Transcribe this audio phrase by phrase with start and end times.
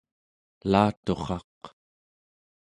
[0.63, 1.59] elaturraq